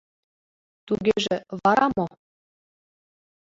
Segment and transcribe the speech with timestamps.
[0.85, 2.07] Тугеже вара мо?